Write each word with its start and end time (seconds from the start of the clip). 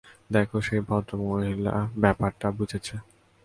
দেখো, 0.31 0.57
সেই 0.61 0.81
ভদ্রমহিলা 0.87 1.73
ব্যাপারটা 2.01 2.47
বুঝেছে! 2.51 2.95